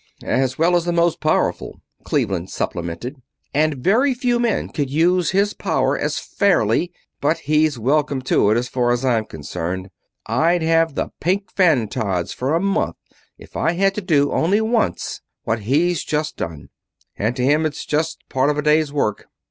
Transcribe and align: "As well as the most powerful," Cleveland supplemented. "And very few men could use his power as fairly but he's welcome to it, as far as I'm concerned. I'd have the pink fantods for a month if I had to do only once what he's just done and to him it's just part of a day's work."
"As 0.23 0.57
well 0.57 0.75
as 0.75 0.85
the 0.85 0.91
most 0.91 1.19
powerful," 1.21 1.79
Cleveland 2.03 2.49
supplemented. 2.49 3.17
"And 3.53 3.75
very 3.83 4.15
few 4.15 4.39
men 4.39 4.69
could 4.69 4.89
use 4.89 5.29
his 5.29 5.53
power 5.53 5.95
as 5.95 6.17
fairly 6.17 6.91
but 7.21 7.37
he's 7.37 7.77
welcome 7.77 8.23
to 8.23 8.49
it, 8.49 8.57
as 8.57 8.67
far 8.67 8.89
as 8.89 9.05
I'm 9.05 9.25
concerned. 9.25 9.91
I'd 10.25 10.63
have 10.63 10.95
the 10.95 11.09
pink 11.19 11.53
fantods 11.55 12.33
for 12.33 12.55
a 12.55 12.59
month 12.59 12.95
if 13.37 13.55
I 13.55 13.73
had 13.73 13.93
to 13.93 14.01
do 14.01 14.31
only 14.31 14.59
once 14.59 15.21
what 15.43 15.59
he's 15.59 16.03
just 16.03 16.35
done 16.35 16.69
and 17.15 17.35
to 17.35 17.43
him 17.43 17.63
it's 17.67 17.85
just 17.85 18.23
part 18.27 18.49
of 18.49 18.57
a 18.57 18.63
day's 18.63 18.91
work." 18.91 19.27